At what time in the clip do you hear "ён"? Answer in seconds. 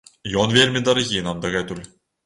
0.43-0.55